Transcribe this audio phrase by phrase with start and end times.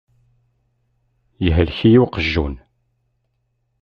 [1.43, 2.55] Yehlek-iyi uqjun.